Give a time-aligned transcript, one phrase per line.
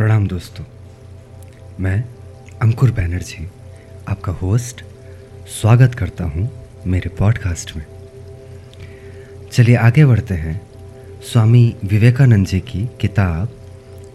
[0.00, 0.64] प्रणाम दोस्तों।
[1.80, 2.04] मैं
[2.62, 3.50] अंकुर बैनर्जी,
[4.08, 4.84] आपका होस्ट,
[5.60, 6.50] स्वागत करता हूँ
[6.86, 7.86] मेरे पॉडकास्ट में।
[9.52, 10.60] चलिए आगे बढ़ते हैं।
[11.22, 13.48] स्वामी विवेकानंद जी की किताब,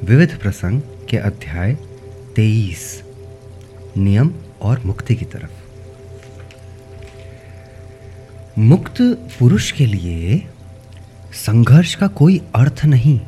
[0.04, 1.76] विविध प्रसंग के अध्याय
[2.36, 3.04] तेईस,
[3.98, 4.32] नियम
[4.62, 5.52] और मुक्ति की तरफ़।
[8.60, 9.02] मुक्त
[9.40, 10.48] पुरुष के लिए
[11.34, 13.20] संघर्ष का कोई अर्थ नहीं।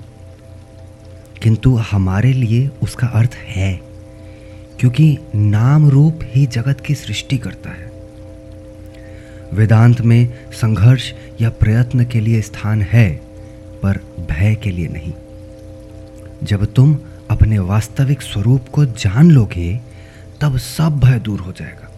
[1.47, 3.81] किंतु हमारे लिए उसका अर्थ है,
[4.79, 7.91] क्योंकि नाम रूप ही जगत की सृष्टि करता है।
[9.53, 13.21] वेदांत में संघर्ष या प्रयत्न के लिए स्थान है,
[13.83, 13.99] पर
[14.31, 15.13] भय के लिए नहीं।
[16.43, 16.99] जब तुम
[17.29, 19.79] अपने वास्तविक स्वरूप को जान लोगे,
[20.41, 21.91] तब सब भय दूर हो जाएगा।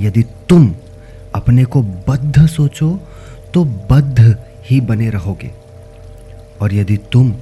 [0.00, 0.74] यदि तुम
[1.34, 3.00] अपने को बद्ध सोचो
[3.54, 5.50] तो बद्ध ही बने रहोगे।
[6.60, 7.34] और यदि तुम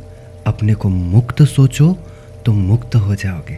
[0.48, 1.93] अपने को मुक्त सोचो
[2.47, 3.55] तो मुक्त हो जाओगे।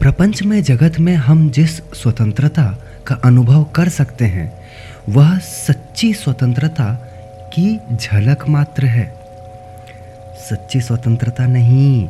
[0.00, 2.64] प्रपंच में जगत में हम जिस स्वतंत्रता
[3.06, 4.52] का अनुभव कर सकते हैं,
[5.08, 6.92] वह सच्ची स्वतंत्रता
[7.52, 9.06] की झलक मात्र है।
[10.50, 12.08] सच्ची स्वतंत्रता नहीं।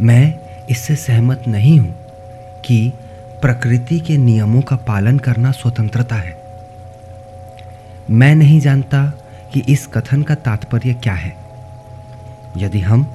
[0.00, 0.34] मैं
[0.70, 1.94] इससे सहमत नहीं हूँ
[2.64, 2.92] कि
[3.42, 6.36] प्रकृति के नियमों का पालन करना स्वतंत्रता है।
[8.10, 9.00] मैं नहीं जानता
[9.52, 11.36] कि इस कथन का तात्पर्य क्या है?
[12.56, 13.06] यदि हम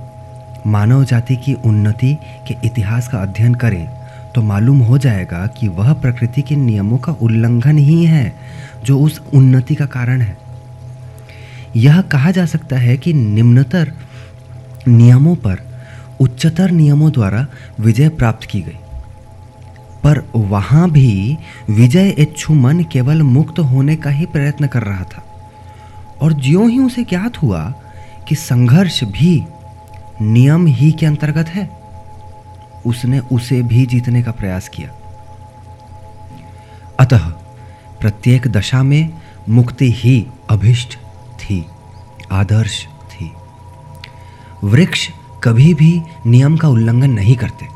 [0.68, 3.90] मानव जाति की उन्नति के इतिहास का अध्ययन करें
[4.36, 8.34] तो मालूम हो जाएगा कि वह प्रकृति के नियमों का उल्लंघन ही है,
[8.84, 10.38] जो उस उन्नति का कारण है।
[11.76, 13.92] यह कहा जा सकता है कि निम्नतर
[14.88, 15.60] नियमों पर
[16.20, 17.46] उच्चतर नियमों द्वारा
[17.80, 18.78] विजय प्राप्त की गई।
[20.04, 21.38] पर वहाँ भी
[21.70, 25.31] विजय इच्छु मन केवल मुक्त होने का ही प्रयत्न कर रहा था।
[26.22, 27.74] और ज्यों ही उसे ज्ञात हुआ
[28.28, 29.46] कि संघर्ष भी
[30.22, 31.82] नियम ही के अंतर्गत है
[32.86, 34.90] उसने उसे भी जीतने का प्रयास किया।
[37.00, 37.30] अतः
[38.00, 39.14] प्रत्येक दशा में
[39.50, 40.98] मुक्ति ही अभिष्ट
[41.38, 41.66] थी
[42.32, 43.32] आदर्श थी।
[44.64, 45.10] वृक्ष
[45.44, 47.68] कभी भी नियम का उल्लंघन नहीं करते।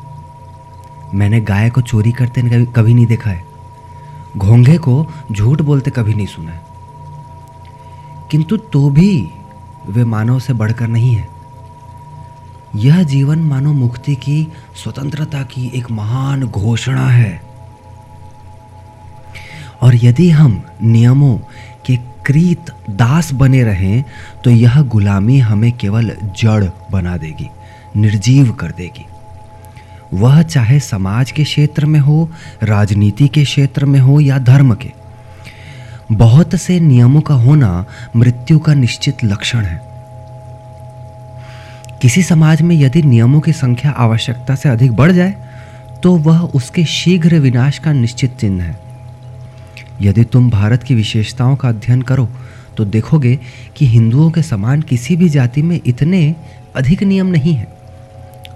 [1.14, 3.44] मैंने गाय को चोरी करते कभी, नहीं देखा है।
[4.36, 6.65] घोंघे को झूठ बोलते कभी नहीं सुना है।
[8.30, 9.30] किंतु तो भी
[9.86, 11.28] वे मानव से बढ़कर नहीं है।
[12.76, 17.40] यह जीवन मानव मुक्ति की स्वतंत्रता की एक महान घोषणा है।
[19.82, 21.36] और यदि हम नियमों
[21.86, 24.04] के क्रीत दास बने रहें
[24.44, 27.48] तो यह गुलामी हमें केवल जड़ बना देगी,
[27.96, 29.04] निर्जीव कर देगी।
[30.14, 32.28] वह चाहे समाज के क्षेत्र में हो,
[32.62, 34.92] राजनीति के क्षेत्र में हो या धर्म के।
[36.12, 37.84] बहुत से नियमों का होना
[38.16, 39.80] मृत्यु का निश्चित लक्षण है।
[42.02, 45.34] किसी समाज में यदि नियमों की संख्या आवश्यकता से अधिक बढ़ जाए
[46.02, 48.78] तो वह उसके शीघ्र विनाश का निश्चित चिन्ह है।
[50.00, 52.28] यदि तुम भारत की विशेषताओं का अध्ययन करो
[52.76, 53.38] तो देखोगे
[53.76, 56.34] कि हिंदुओं के समान किसी भी जाति में इतने
[56.76, 57.68] अधिक नियम नहीं है।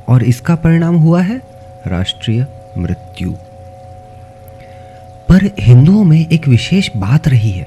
[0.08, 1.42] और इसका परिणाम हुआ है
[1.86, 2.46] राष्ट्रीय
[2.78, 3.34] मृत्यु।
[5.30, 7.66] पर हिंदुओं में एक विशेष बात रही है।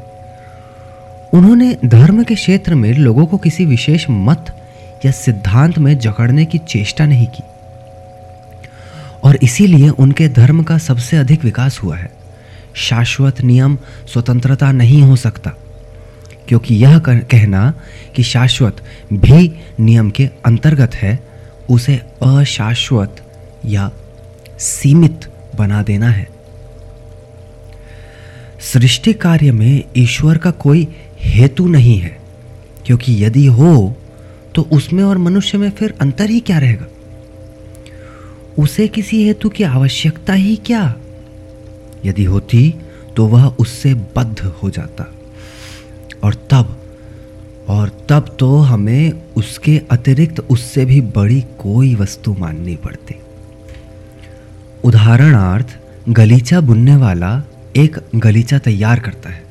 [1.34, 4.46] उन्होंने धर्म के क्षेत्र में लोगों को किसी विशेष मत
[5.06, 7.44] या सिद्धांत में जकड़ने की चेष्टा नहीं की।
[9.24, 12.12] और इसीलिए उनके धर्म का सबसे अधिक विकास हुआ है।
[12.76, 15.52] शाश्वत नियम स्वतंत्रता नहीं हो सकता,
[16.48, 17.74] क्योंकि यह कहना
[18.16, 21.20] कि शाश्वत भी नियम के अंतर्गत है,
[21.70, 23.16] उसे अशाश्वत
[23.66, 23.92] या
[24.60, 26.33] सीमित बना देना है।
[28.64, 30.88] सृष्टि कार्य में ईश्वर का कोई
[31.20, 32.18] हेतु नहीं है,
[32.86, 33.96] क्योंकि यदि हो
[34.56, 36.88] तो उसमें और मनुष्य में फिर अंतर ही क्या रहेगा?
[38.60, 40.96] उसे किसी हेतु की आवश्यकता ही क्या?
[42.06, 42.74] यदि होती
[43.16, 45.12] तो वह उससे बद्ध हो जाता।
[46.24, 46.80] और तब
[47.70, 53.16] और तब तो हमें उसके अतिरिक्त उससे भी बड़ी कोई वस्तु माननी पड़ती।
[54.84, 55.68] उदाहरणार्थ,
[56.10, 57.32] गलीचा बुनने वाला
[57.78, 59.44] एक गलीचा तैयार करता है।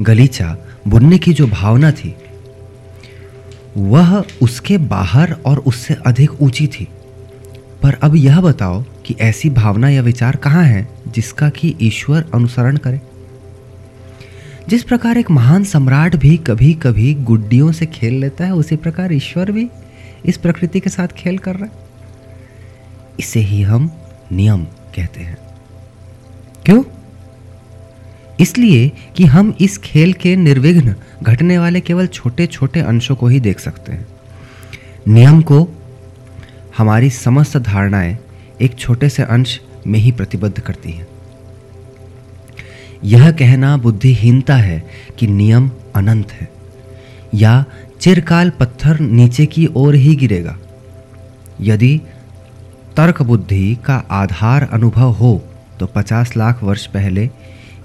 [0.00, 0.56] गलीचा
[0.88, 2.14] बुनने की जो भावना थी,
[3.76, 6.88] वह उसके बाहर और उससे अधिक ऊँची थी।
[7.82, 12.76] पर अब यह बताओ कि ऐसी भावना या विचार कहाँ है जिसका कि ईश्वर अनुसरण
[12.76, 13.00] करे?
[14.68, 19.12] जिस प्रकार एक महान सम्राट भी कभी कभी गुड्डियों से खेल लेता है, उसी प्रकार
[19.12, 19.68] ईश्वर भी
[20.26, 21.72] इस प्रकृति के साथ खेल कर रहा है।
[23.20, 23.90] इसे ही हम
[24.32, 25.45] नियम कहते हैं।
[26.66, 26.82] क्यों?
[28.40, 33.40] इसलिए कि हम इस खेल के निर्विघ्न घटने वाले केवल छोटे छोटे अंशों को ही
[33.40, 34.06] देख सकते हैं।
[35.08, 35.68] नियम को
[36.78, 38.18] हमारी समस्त धारणाएँ
[38.60, 41.06] एक छोटे से अंश में ही प्रतिबद्ध करती हैं।
[43.04, 44.82] यह कहना बुद्धिहीनता है
[45.18, 46.48] कि नियम अनंत है,
[47.34, 47.64] या
[48.00, 50.58] चिरकाल पत्थर नीचे की ओर ही गिरेगा।
[51.60, 52.00] यदि
[52.96, 55.44] तर्क बुद्धि का आधार अनुभव हो
[55.80, 57.30] तो 50 लाख वर्ष पहले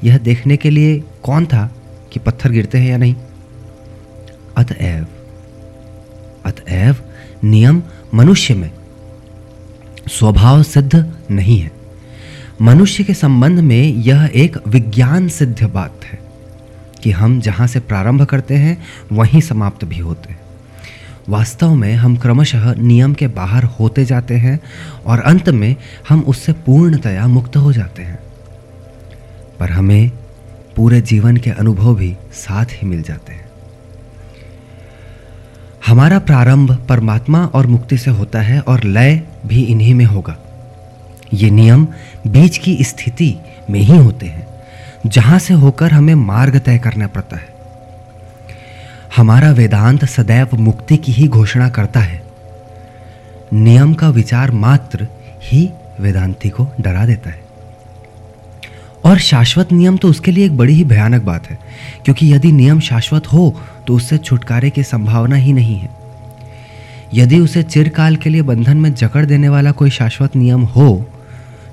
[0.04, 1.72] यह देखने के लिए कौन था
[2.12, 3.16] कि पत्थर गिरते हैं या नहीं?
[4.58, 5.08] अतएव
[6.46, 6.96] अतएव
[7.44, 7.84] नियम
[8.14, 8.72] मनुष्य में
[10.08, 11.72] स्वभाव सिद्ध नहीं है।
[12.62, 16.20] मनुष्य के संबंध में यह एक विज्ञान सिद्ध बात है
[17.04, 20.41] कि हम जहाँ से प्रारंभ करते हैं, वहीं समाप्त भी होते हैं।
[21.30, 24.60] वास्तव में हम क्रमशः नियम के बाहर होते जाते हैं
[25.06, 25.76] और अंत में
[26.10, 28.20] हम उससे पूर्णतया मुक्त हो जाते हैं।
[29.60, 30.12] पर हमें
[30.76, 33.50] पूरे जीवन के अनुभव भी साथ ही मिल जाते हैं।
[35.88, 40.38] हमारा प्रारंभ परमात्मा और मुक्ति से होता है और लय भी इन्हीं में होगा।
[41.34, 41.88] ये नियम
[42.28, 43.36] बीच की स्थिति
[43.70, 44.48] में ही होते हैं,
[45.06, 47.51] जहाँ से होकर हमें मार्ग तय करना पड़ता है।
[49.16, 52.22] हमारा वेदांत सदैव मुक्ति की ही घोषणा करता है।
[53.54, 55.08] नियम का विचार मात्र
[55.44, 55.70] ही
[56.00, 57.42] वेदांती को डरा देता है।
[59.06, 61.58] और शाश्वत नियम तो उसके लिए एक बड़ी ही भयानक बात है,
[62.06, 65.90] क्योंकि यदि नियम शाश्वत हो तो उससे छुटकारे की संभावना ही नहीं है।
[67.14, 71.06] यदि उसे चिरकाल के लिए बंधन में जकड़ देने वाला कोई शाश्वत नियम हो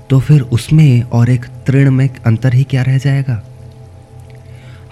[0.09, 3.41] तो फिर उसमें और एक तृण में अंतर ही क्या रह जाएगा?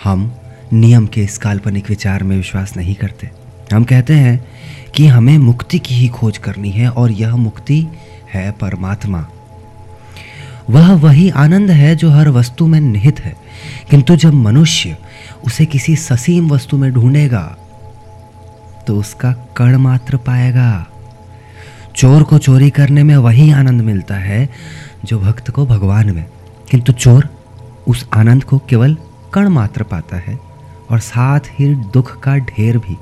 [0.03, 0.36] हम
[0.73, 3.29] नियम के इस काल्पनिक विचार में विश्वास नहीं करते।
[3.73, 4.45] हम कहते हैं
[4.95, 7.87] कि हमें मुक्ति की ही खोज करनी है और यह मुक्ति
[8.33, 9.27] है परमात्मा।
[10.69, 13.35] वह वही आनंद है जो हर वस्तु में निहित है।
[13.89, 14.97] किंतु जब मनुष्य
[15.45, 17.57] उसे किसी ससीम वस्तु में ढूंढेगा
[18.87, 20.87] तो उसका कण मात्र पाएगा।
[21.95, 24.49] चोर को चोरी करने में वही आनंद मिलता है
[25.05, 26.25] जो भक्त को भगवान में।
[26.71, 27.29] किंतु चोर
[27.87, 28.97] उस आनंद को केवल
[29.33, 30.46] कण मात्र पाता है।
[30.91, 32.97] और साथ ही दुख का ढेर भी।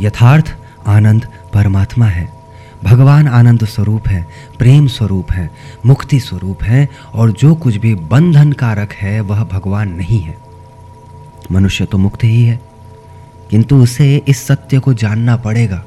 [0.00, 0.56] यथार्थ
[0.86, 2.34] आनंद परमात्मा है।
[2.84, 4.26] भगवान आनंद स्वरूप है,
[4.58, 5.50] प्रेम स्वरूप है,
[5.86, 10.38] मुक्ति स्वरूप है, और जो कुछ भी बंधन कारक है, वह भगवान नहीं है।
[11.52, 12.60] मनुष्य तो मुक्त ही है,
[13.50, 15.84] किंतु उसे इस सत्य को जानना पड़ेगा।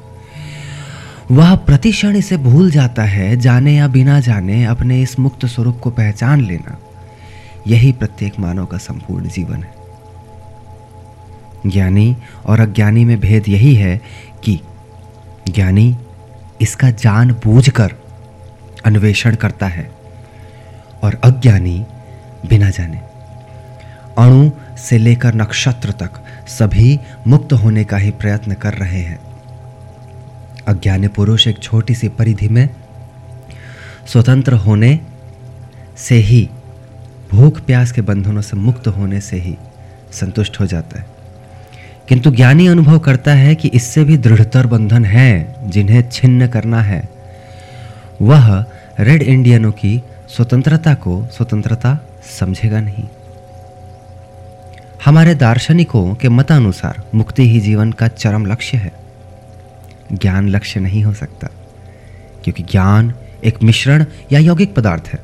[1.30, 5.90] वह प्रतिक्षण इसे भूल जाता है, जाने या बिना जाने अपने इस मुक्त स्वरूप को
[5.90, 6.78] पहचान लेना।
[7.66, 9.77] यही प्रत्येक मानव का संपूर्ण जीवन है।
[11.70, 12.16] ज्ञानी
[12.46, 14.00] और अज्ञानी में भेद यही है
[14.44, 14.60] कि
[15.48, 15.96] ज्ञानी
[16.60, 17.92] इसका जान बूझ कर
[18.84, 19.90] अन्वेषण करता है
[21.02, 21.86] और अज्ञानी
[22.48, 22.98] बिना जाने।
[24.18, 26.10] अणु से लेकर नक्षत्र तक
[26.48, 29.18] सभी मुक्त होने का ही प्रयत्न कर रहे हैं।
[30.68, 32.68] अज्ञानी पुरुष एक छोटी सी परिधि में
[34.06, 35.00] स्वतंत्र होने
[35.96, 36.50] से ही,
[37.30, 39.56] भूख प्यास के बंधनों से मुक्त होने से ही
[40.12, 41.17] संतुष्ट हो जाता है।
[42.08, 47.02] किंतु ज्ञानी अनुभव करता है कि इससे भी दृढ़तर बंधन है, जिन्हें छिन्न करना है।
[48.22, 48.64] वह
[49.00, 51.98] रेड इंडियनों की स्वतंत्रता को स्वतंत्रता
[52.38, 53.04] समझेगा नहीं।
[55.04, 58.92] हमारे दार्शनिकों के मतानुसार मुक्ति ही जीवन का चरम लक्ष्य है।
[60.12, 61.48] ज्ञान लक्ष्य नहीं हो सकता,
[62.44, 65.18] क्योंकि ज्ञान एक मिश्रण या यौगिक पदार्थ है।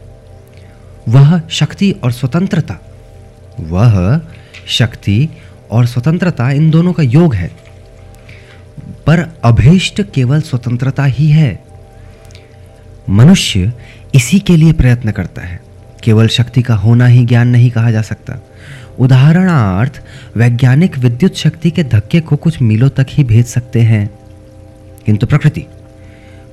[1.08, 2.78] वह शक्ति और स्वतंत्रता,
[3.60, 4.20] वह
[4.68, 5.28] शक्ति
[5.74, 7.50] और स्वतंत्रता इन दोनों का योग है।
[9.06, 11.64] पर अभीष्ट केवल स्वतंत्रता ही है।
[13.10, 13.72] मनुष्य
[14.14, 15.60] इसी के लिए प्रयत्न करता है।
[16.04, 18.38] केवल शक्ति का होना ही ज्ञान नहीं कहा जा सकता।
[18.98, 20.02] उदाहरणार्थ,
[20.36, 24.18] वैज्ञानिक विद्युत शक्ति के धक्के को कुछ मीलों तक ही भेज सकते हैं।
[25.06, 25.66] किंतु प्रकृति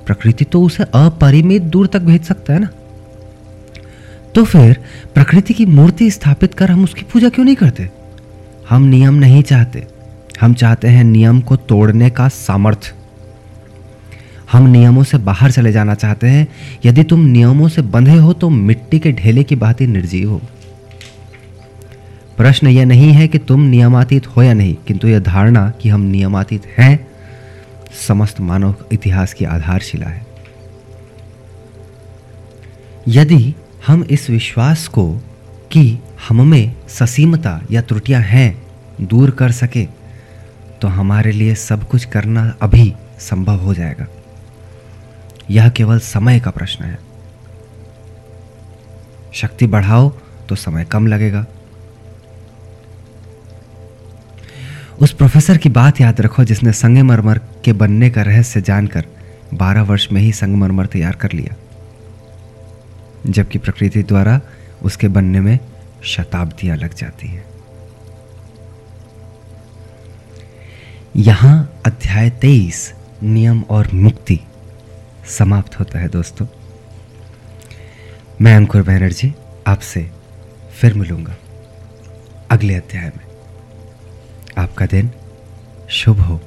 [0.06, 2.68] प्रकृति तो उसे अपरिमित दूर तक भेज सकता है ना?
[4.34, 4.76] तो फिर
[5.14, 8.01] प्रकृति की मूर्ति स्थापित कर हम उसकी पूजा क्यों नहीं करते?
[8.72, 9.86] हम नियम नहीं चाहते।
[10.40, 12.92] हम चाहते हैं नियम को तोड़ने का सामर्थ्य।
[14.52, 16.48] हम नियमों से बाहर चले जाना चाहते हैं।
[16.84, 20.40] यदि तुम नियमों से बंधे हो तो मिट्टी के ढेले की बात ही निर्जीव हो।
[22.36, 26.00] प्रश्न यह नहीं है कि तुम नियमातीत हो या नहीं, किंतु यह धारणा कि हम
[26.00, 27.06] नियमातीत हैं,
[28.08, 30.26] समस्त मानव इतिहास की आधारशिला है।
[33.08, 33.54] यदि
[33.86, 35.12] हम इस विश्वास को
[35.70, 35.98] कि
[36.28, 38.61] हम में ससीमता या त्रुटियाँ हैं
[39.06, 39.84] दूर कर सके
[40.82, 44.06] तो हमारे लिए सब कुछ करना अभी संभव हो जाएगा।
[45.50, 46.98] यह केवल समय का प्रश्न है।
[49.32, 50.08] शक्ति बढ़ाओ
[50.48, 51.44] तो समय कम लगेगा।
[55.00, 59.06] उस प्रोफेसर की बात याद रखो जिसने संगमरमर के बनने का रहस्य जानकर
[59.54, 61.54] बारह वर्ष में ही संगमरमर तैयार कर लिया।
[63.26, 64.40] जबकि प्रकृति द्वारा
[64.82, 65.58] उसके बनने में
[66.04, 67.51] शताब्दियाँ लग जाती हैं।
[71.16, 74.40] यहाँ अध्याय तेईस, नियम और मुक्ति
[75.38, 76.46] समाप्त होता है दोस्तों।
[78.40, 79.34] मैं अंकुर बैनर्जी
[79.66, 80.10] आपसे
[80.80, 81.36] फिर मिलूँगा
[82.50, 83.24] अगले अध्याय में।
[84.58, 85.10] आपका दिन
[85.90, 86.40] शुभ हो।